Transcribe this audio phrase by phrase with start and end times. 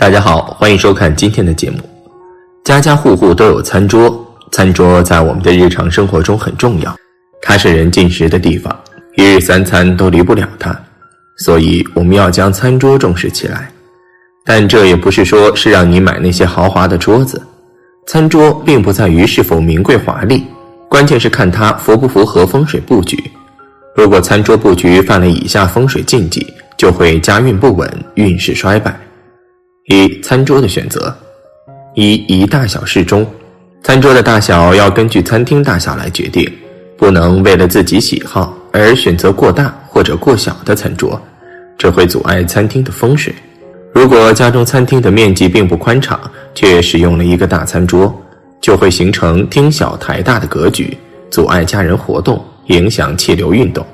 [0.00, 1.78] 大家好，欢迎收看今天的节目。
[2.64, 6.96] 家家户户都有餐桌，餐桌在我们的日常生活中很重要，
[7.42, 8.74] 它是人进食的地方，
[9.18, 10.74] 一日三餐都离不了它，
[11.44, 13.70] 所以我们要将餐桌重视起来。
[14.42, 17.38] 但这也不是说是让你买那些豪华的桌子，
[18.06, 20.46] 餐桌并不在于是否名贵华丽，
[20.88, 23.22] 关键是看它符不符合风水布局。
[23.94, 28.98] 如果餐桌布局犯了以下风水禁忌，就会家运不稳，运势衰败。
[29.92, 31.12] 一餐桌的选择，
[31.96, 33.26] 一宜大小适中。
[33.82, 36.48] 餐桌的大小要根据餐厅大小来决定，
[36.96, 41.20] 不能为了自己喜好而选择过大或者过小的餐桌，
[41.76, 43.34] 这会阻碍餐厅的风水。
[43.92, 46.20] 如果家中餐厅的面积并不宽敞，
[46.54, 48.16] 却使用了一个大餐桌，
[48.60, 50.96] 就会形成厅小台大的格局，
[51.32, 53.84] 阻碍家人活动，影响气流运动。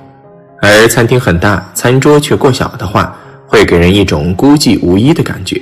[0.60, 5.59] 而餐厅很大，餐桌却过小的话，会给人一种孤寂无依的感觉。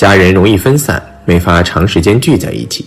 [0.00, 2.86] 家人容易分散，没法长时间聚在一起。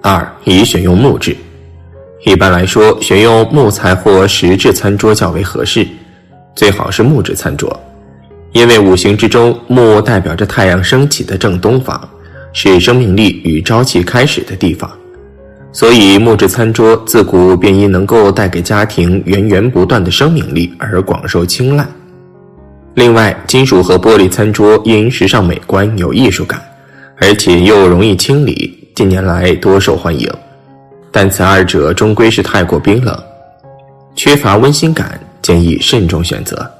[0.00, 1.36] 二，宜选用木质。
[2.24, 5.86] 一般来说，选用木材或石质餐桌较为合适，
[6.56, 7.80] 最好是木质餐桌，
[8.50, 12.00] 因为五行之中木代表着太阳升起的正东方，
[12.52, 14.90] 是生命力与朝气开始的地方，
[15.70, 21.86] 所以木质餐桌自古便因能够带给家庭源源不断的生命力而广受青睐。
[22.94, 26.60] 另外，金属和玻璃餐桌因时尚美观、有艺术感，
[27.16, 30.30] 而且又容易清理，近年来多受欢迎。
[31.10, 33.18] 但此二者终归是太过冰冷，
[34.14, 36.70] 缺乏温馨感，建议慎重选择。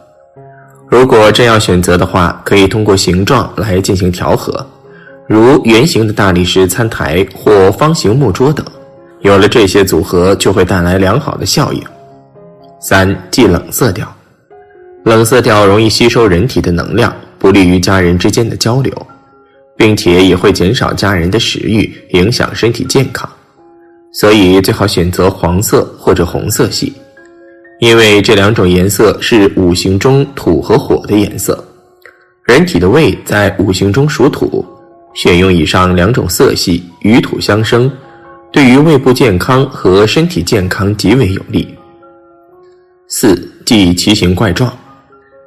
[0.89, 4.67] 如果真要选择的话，可以通过形状来进行调和，
[5.27, 8.65] 如圆形的大理石餐台或方形木桌等。
[9.21, 11.83] 有了这些组合，就会带来良好的效应。
[12.81, 14.07] 三、忌冷色调。
[15.05, 18.95] 冷色调容易吸收人体的能量，不利于家人之间的交流，
[19.77, 23.29] 并且也会减少家人的食欲，影响身体健康。
[24.13, 26.93] 所以最好选择黄色或者红色系，
[27.81, 31.63] 因为这两种颜色是五行中土和火的颜色。
[32.45, 34.65] 人体的胃在五行中属土，
[35.15, 37.91] 选用以上两种色系与土相生，
[38.53, 41.75] 对于胃部健康和身体健康极为有利。
[43.09, 44.73] 四忌奇形怪状。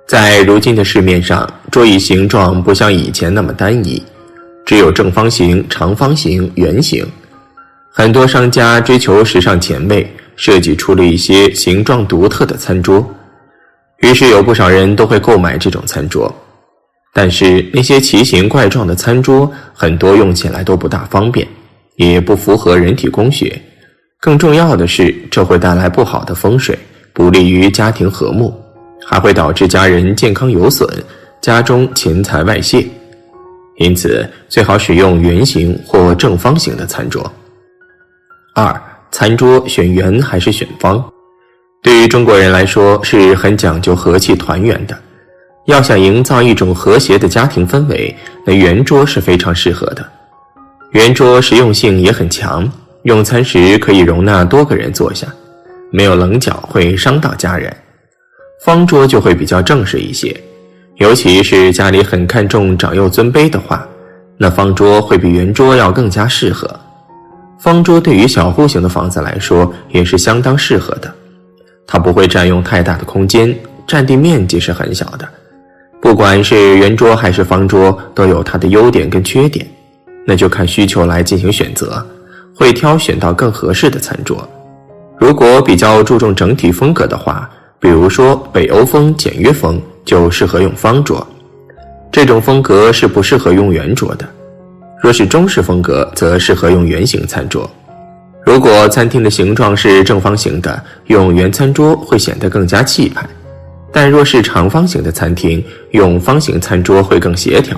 [0.08, 4.02] 在如今的市面上，桌椅形状不像以前那么单一，
[4.64, 7.04] 只有正方形、长方形、圆形。
[7.92, 13.04] 很多商家追求时尚前卫，设计出了一些形状独特的餐桌，
[14.02, 16.32] 于是有不少人都会购买这种餐桌。
[17.12, 21.48] 但是那些奇形怪状的餐桌，很多用起来都不大方便，
[21.96, 23.60] 也不符合人体工学。
[24.20, 26.78] 更重要的是，这会带来不好的风水，
[27.12, 28.54] 不利于家庭和睦。
[29.08, 30.90] 还会导致家人健康有损，
[31.42, 32.86] 家中钱财外泄，
[33.78, 37.32] 因此最好使用圆形或正方形的餐桌。
[38.56, 41.04] 二、餐桌选圆还是选方？
[41.84, 44.98] 对于中国人来说是很讲究和气团圆的，
[45.68, 50.04] 要想营造一种和谐的家庭氛围，那圆桌是非常适合的。
[50.92, 52.68] 圆桌实用性也很强，
[53.04, 55.28] 用餐时可以容纳多个人坐下，
[55.92, 57.72] 没有棱角会伤到家人。
[58.66, 60.36] 方桌就会比较正式一些，
[60.96, 63.88] 尤其是家里很看重长幼尊卑的话，
[64.40, 66.68] 那方桌会比圆桌要更加适合。
[67.60, 71.14] 方桌对于小户型的房子来说也是相当适合的，
[71.86, 73.56] 它不会占用太大的空间，
[73.86, 75.30] 占地面积是很小的。
[76.02, 79.64] 不管是圆桌还是方桌，都有它的优点跟缺点，
[80.26, 82.04] 那就看需求来进行选择，
[82.56, 84.44] 会挑选到更合适的餐桌。
[85.20, 87.48] 如果比较注重整体风格的话。
[87.80, 91.26] 比如说北欧风、简约风就适合用方桌，
[92.12, 94.28] 这种风格是不适合用圆桌的。
[95.02, 97.70] 若是中式风格，则适合用圆形餐桌。
[98.44, 103.24] 如果餐厅的形状是正方形的，用圆餐桌会显得更加气派；
[103.92, 107.76] 但若是长方形的餐厅，用方形餐桌会更协调。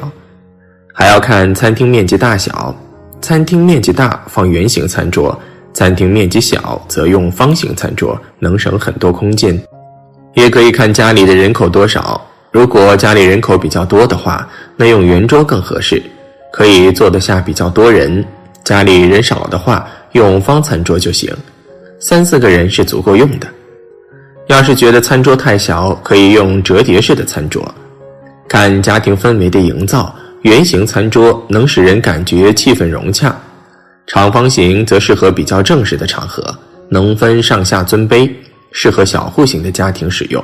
[0.94, 2.74] 还要看餐厅面积大小，
[3.22, 5.38] 餐厅面积大放圆形餐桌，
[5.74, 9.60] 餐厅面积小则用方形餐桌，能省很多空间。
[10.34, 12.22] 也可以看家里的人口多少。
[12.52, 16.02] 如果家里人口比较多的话，那用圆桌更合适，
[16.52, 18.24] 可以坐得下比较多人。
[18.64, 21.32] 家里人少的话，用方餐桌就行，
[22.00, 23.48] 三四个人是足够用的。
[24.48, 27.74] 要是觉得餐桌太小，可以用折叠式的餐桌。
[28.48, 33.36] 看家庭氛围的营造，圆形餐桌能使人感觉气氛融洽，
[34.08, 36.44] 长方形则适合比较正式的场合，
[36.90, 38.30] 能分上下尊卑。
[38.72, 40.44] 适合小户型的家庭使用。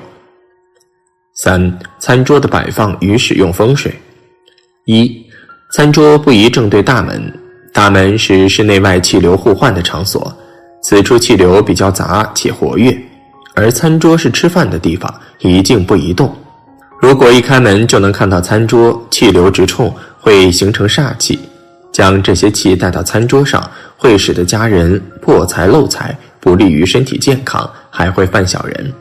[1.33, 3.93] 三、餐桌的摆放与使用风水。
[4.85, 5.25] 一、
[5.71, 7.33] 餐桌不宜正对大门，
[7.73, 10.31] 大门是室内外气流互换的场所，
[10.83, 12.95] 此处气流比较杂且活跃，
[13.55, 16.31] 而餐桌是吃饭的地方，宜静不宜动。
[17.01, 21.39] 如果一开门就能看到餐桌，气流直冲，会形成煞气，
[21.91, 28.91] 将这些气带到餐桌上，会使得家人破财漏财，不利于身体健康，还会犯小人。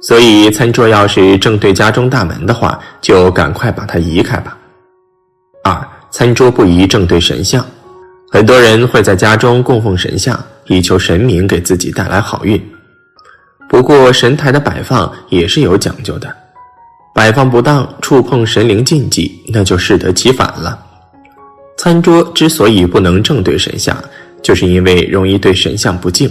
[0.00, 4.56] 所以，餐桌要是正对家中大门的话，就赶快把它移开吧。
[5.64, 7.64] 二，餐桌不宜正对神像。
[8.30, 12.62] 很多人会在家中供奉神像，以求神明给自己带来好运。
[13.68, 16.32] 不过，神台的摆放也是有讲究的，
[17.14, 20.78] 摆放不当，触碰神灵禁忌，那就适得其反了。
[21.78, 23.96] 餐桌之所以不能正对神像，
[24.42, 26.30] 就是因为容易对神像不敬。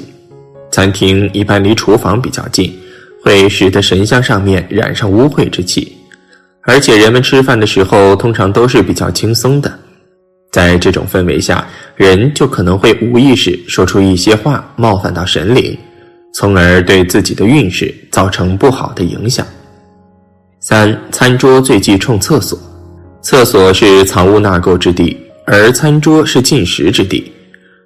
[0.73, 2.77] 餐厅一般离厨房比较近。
[3.25, 5.95] 会使得神像上面染上污秽之气，
[6.63, 9.79] 而且人们吃饭的时候通常都是比较轻松的，
[10.51, 11.65] 在这种氛围下，
[11.95, 15.77] 人就可能会无意识说出一些话冒犯到神灵，
[16.33, 19.47] 从而对自己的运势造成不好的影响。
[20.59, 22.59] 三，餐桌最忌冲厕所，
[23.21, 27.31] 厕所是藏污纳垢之地，而餐桌是进食之地，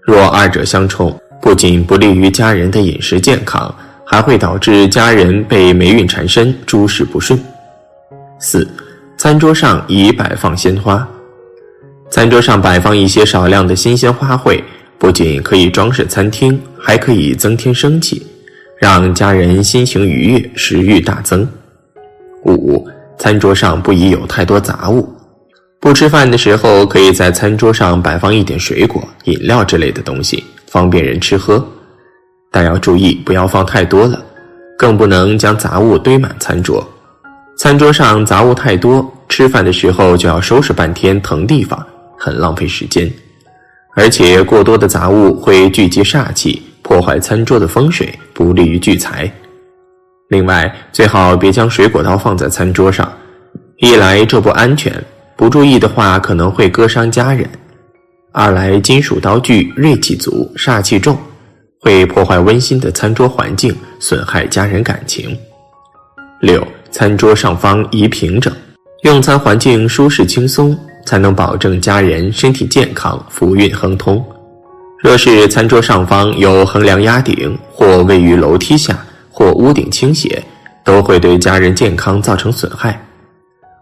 [0.01, 3.73] 若二者相冲，不仅不利于家人的饮食健康。
[4.09, 7.37] 还会导致家人被霉运缠身，诸事不顺。
[8.39, 8.65] 四，
[9.17, 11.05] 餐桌上宜摆放鲜花。
[12.09, 14.63] 餐桌上摆放一些少量的新鲜花卉，
[14.97, 18.25] 不仅可以装饰餐厅，还可以增添生气，
[18.79, 21.45] 让家人心情愉悦，食欲大增。
[22.45, 22.87] 五，
[23.17, 25.13] 餐桌上不宜有太多杂物。
[25.81, 30.45] 不吃饭的时候，可以在餐桌上摆放一点水果、饮料之类的东西，
[30.77, 31.65] 方便人吃喝。
[32.51, 34.23] 但要注意，不要放太多了，
[34.77, 36.87] 更不能将杂物堆满餐桌。
[37.57, 41.83] 餐桌上杂物太多，吃饭的时候就要收拾半天，腾地方，
[42.15, 43.11] 很浪费时间。
[43.95, 49.31] 而且过多的杂物会聚集煞气，破坏餐桌的风水，不利于聚财。
[50.29, 53.11] 另外，最好别将水果刀放在餐桌上，
[53.77, 54.93] 一来这不安全，
[55.35, 57.47] 不注意的话可能会割伤家人；
[58.39, 61.17] 二来金属刀具锐气足，煞气重。
[61.81, 65.35] 会破坏温馨的餐桌环境，损害家人感情。
[66.41, 68.53] 六，餐桌上方宜平整，
[69.01, 74.23] 用餐环境舒适轻松，才能保证家人身体健康、福运亨通。
[74.99, 80.43] 若是餐桌上方有横梁压顶，或位于楼梯下，或屋顶倾斜，
[80.83, 83.03] 都会对家人健康造成损害。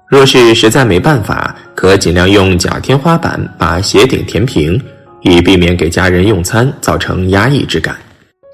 [0.10, 4.82] 若是实在没办法，可尽量用假天花板把斜顶填平。
[5.28, 7.96] 以避免给家人用餐造成压抑之感。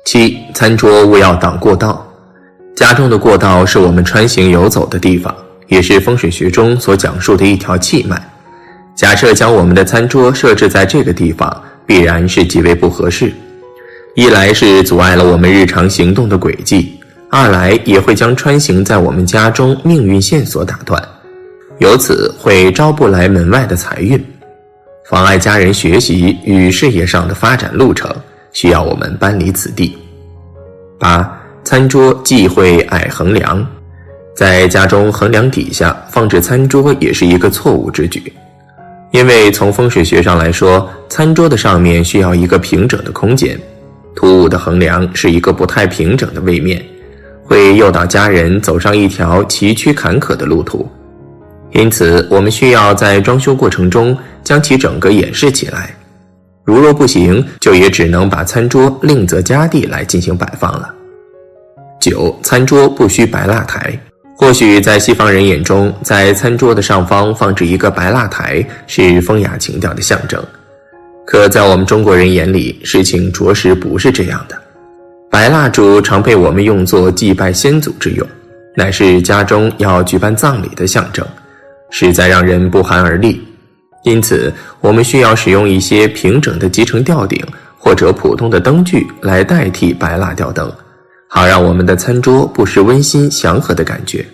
[0.06, 2.08] 七，餐桌勿要挡过道。
[2.78, 5.36] 家中的过道是我们穿行游走的地方，
[5.68, 8.18] 也是风水学中所讲述的一条气脉。
[8.96, 13.34] 假设将我们的餐桌设置在这个地方，必然是极为不合适。
[14.16, 16.98] 一来是阻碍了我们日常行动的轨迹，
[17.30, 21.04] 二来也会将穿行在我们家中命运线索打断，
[21.82, 24.24] 由此会招不来门外的财运。
[25.04, 28.08] 妨碍家人学习与事业上的发展路程，
[28.54, 29.98] 需要我们搬离此地。
[31.00, 33.66] 八，餐桌忌讳矮横梁，
[34.36, 38.32] 在家中横梁底下放置餐桌也是一个错误之举，
[39.10, 43.60] 因为从风水学上来说，餐桌的上面需要一个平整的空间，
[44.16, 46.80] 突兀的横梁是一个不太平整的位面，
[47.44, 50.88] 会诱导家人走上一条崎岖坎坷的路途。
[51.72, 55.96] 因此，我们需要在装修过程中将其整个掩饰起来。
[56.64, 60.94] 如若不行，就也只能把餐桌另择家地来进行摆放了。
[62.00, 63.98] 九，餐桌不需白蜡台。
[64.38, 70.44] 或许在西方人眼中，在餐桌的上方放置一个白蜡台是风雅情调的象征，
[71.26, 74.60] 可在我们中国人眼里，事情着实不是这样的。
[75.30, 78.28] 白蜡烛常被我们用作祭拜先祖之用，
[78.76, 81.26] 乃是家中要举办葬礼的象征。
[81.92, 83.40] 实在让人不寒而栗，
[84.04, 87.40] 因此我们需要使用一些平整的集成吊顶
[87.78, 90.72] 或者普通的灯具来代替白蜡吊灯，
[91.28, 94.26] 好让我们的餐桌不失温馨祥和的感觉。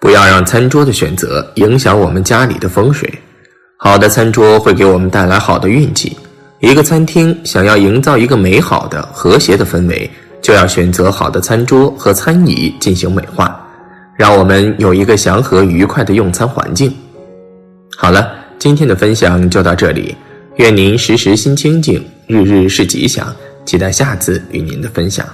[0.00, 3.12] 不要让餐桌的选择影响我们家里的风水。
[3.76, 6.16] 好的餐桌会给我们带来好的运气。
[6.60, 10.10] 一个餐厅想要营造一个美好的、和谐的氛围，
[10.40, 13.59] 就要选择好的餐桌和餐椅进行美化。
[14.20, 16.94] 让我们有一个祥和愉快的用餐环境。
[17.96, 20.14] 好了，今天的分享就到这里，
[20.56, 23.34] 愿您时时心清静，日日是吉祥。
[23.64, 25.26] 期待下次与您的分享。